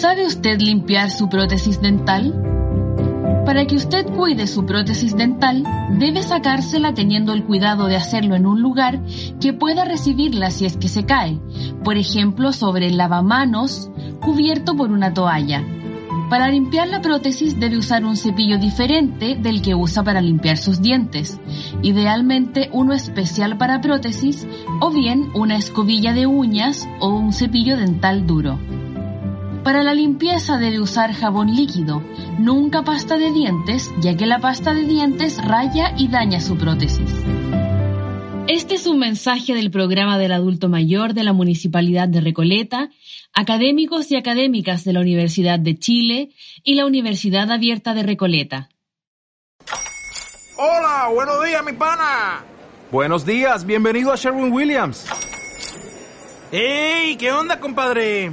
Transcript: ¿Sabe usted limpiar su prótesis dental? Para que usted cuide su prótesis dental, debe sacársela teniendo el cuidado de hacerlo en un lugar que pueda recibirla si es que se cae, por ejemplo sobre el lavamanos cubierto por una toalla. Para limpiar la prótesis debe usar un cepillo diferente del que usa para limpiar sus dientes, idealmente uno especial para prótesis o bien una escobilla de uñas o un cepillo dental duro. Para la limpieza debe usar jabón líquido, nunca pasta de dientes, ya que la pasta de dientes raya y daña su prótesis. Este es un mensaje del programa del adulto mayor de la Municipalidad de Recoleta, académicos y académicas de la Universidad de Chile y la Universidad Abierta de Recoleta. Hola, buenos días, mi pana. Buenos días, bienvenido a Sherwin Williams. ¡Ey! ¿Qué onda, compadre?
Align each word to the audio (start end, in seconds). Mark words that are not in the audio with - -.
¿Sabe 0.00 0.26
usted 0.26 0.58
limpiar 0.60 1.10
su 1.10 1.28
prótesis 1.28 1.82
dental? 1.82 2.32
Para 3.44 3.66
que 3.66 3.76
usted 3.76 4.06
cuide 4.06 4.46
su 4.46 4.64
prótesis 4.64 5.14
dental, 5.14 5.62
debe 5.98 6.22
sacársela 6.22 6.94
teniendo 6.94 7.34
el 7.34 7.44
cuidado 7.44 7.84
de 7.84 7.96
hacerlo 7.96 8.34
en 8.34 8.46
un 8.46 8.62
lugar 8.62 9.02
que 9.42 9.52
pueda 9.52 9.84
recibirla 9.84 10.50
si 10.50 10.64
es 10.64 10.78
que 10.78 10.88
se 10.88 11.04
cae, 11.04 11.38
por 11.84 11.98
ejemplo 11.98 12.54
sobre 12.54 12.86
el 12.86 12.96
lavamanos 12.96 13.90
cubierto 14.22 14.74
por 14.74 14.90
una 14.90 15.12
toalla. 15.12 15.62
Para 16.30 16.48
limpiar 16.48 16.88
la 16.88 17.02
prótesis 17.02 17.60
debe 17.60 17.76
usar 17.76 18.06
un 18.06 18.16
cepillo 18.16 18.56
diferente 18.56 19.36
del 19.36 19.60
que 19.60 19.74
usa 19.74 20.02
para 20.02 20.22
limpiar 20.22 20.56
sus 20.56 20.80
dientes, 20.80 21.38
idealmente 21.82 22.70
uno 22.72 22.94
especial 22.94 23.58
para 23.58 23.82
prótesis 23.82 24.48
o 24.80 24.90
bien 24.90 25.28
una 25.34 25.56
escobilla 25.56 26.14
de 26.14 26.26
uñas 26.26 26.88
o 27.00 27.10
un 27.10 27.34
cepillo 27.34 27.76
dental 27.76 28.26
duro. 28.26 28.58
Para 29.64 29.82
la 29.82 29.92
limpieza 29.92 30.56
debe 30.56 30.80
usar 30.80 31.12
jabón 31.12 31.54
líquido, 31.54 32.02
nunca 32.38 32.82
pasta 32.82 33.18
de 33.18 33.30
dientes, 33.30 33.90
ya 34.00 34.16
que 34.16 34.24
la 34.24 34.38
pasta 34.38 34.72
de 34.72 34.84
dientes 34.84 35.36
raya 35.44 35.92
y 35.98 36.08
daña 36.08 36.40
su 36.40 36.56
prótesis. 36.56 37.10
Este 38.48 38.76
es 38.76 38.86
un 38.86 38.98
mensaje 38.98 39.54
del 39.54 39.70
programa 39.70 40.16
del 40.16 40.32
adulto 40.32 40.70
mayor 40.70 41.12
de 41.12 41.24
la 41.24 41.34
Municipalidad 41.34 42.08
de 42.08 42.22
Recoleta, 42.22 42.88
académicos 43.34 44.10
y 44.10 44.16
académicas 44.16 44.82
de 44.84 44.94
la 44.94 45.00
Universidad 45.00 45.58
de 45.58 45.78
Chile 45.78 46.30
y 46.64 46.74
la 46.74 46.86
Universidad 46.86 47.50
Abierta 47.50 47.92
de 47.92 48.02
Recoleta. 48.02 48.70
Hola, 50.56 51.10
buenos 51.12 51.44
días, 51.44 51.62
mi 51.64 51.72
pana. 51.74 52.44
Buenos 52.90 53.26
días, 53.26 53.66
bienvenido 53.66 54.10
a 54.10 54.16
Sherwin 54.16 54.50
Williams. 54.50 55.06
¡Ey! 56.50 57.16
¿Qué 57.16 57.30
onda, 57.30 57.60
compadre? 57.60 58.32